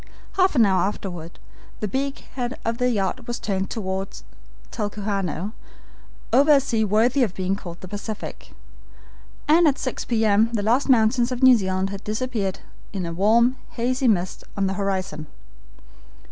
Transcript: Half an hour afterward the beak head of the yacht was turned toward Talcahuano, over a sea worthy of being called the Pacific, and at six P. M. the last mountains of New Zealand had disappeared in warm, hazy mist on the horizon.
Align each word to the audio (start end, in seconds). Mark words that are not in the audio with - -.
Half 0.31 0.55
an 0.55 0.65
hour 0.65 0.81
afterward 0.81 1.37
the 1.79 1.87
beak 1.87 2.25
head 2.33 2.57
of 2.65 2.79
the 2.79 2.89
yacht 2.89 3.27
was 3.27 3.37
turned 3.37 3.69
toward 3.69 4.07
Talcahuano, 4.71 5.53
over 6.33 6.53
a 6.53 6.59
sea 6.59 6.83
worthy 6.83 7.21
of 7.21 7.35
being 7.35 7.55
called 7.55 7.81
the 7.81 7.87
Pacific, 7.87 8.53
and 9.47 9.67
at 9.67 9.77
six 9.77 10.03
P. 10.03 10.25
M. 10.25 10.49
the 10.53 10.63
last 10.63 10.89
mountains 10.89 11.31
of 11.31 11.43
New 11.43 11.55
Zealand 11.55 11.91
had 11.91 12.03
disappeared 12.03 12.61
in 12.91 13.15
warm, 13.15 13.57
hazy 13.77 14.07
mist 14.07 14.43
on 14.57 14.65
the 14.65 14.73
horizon. 14.73 15.27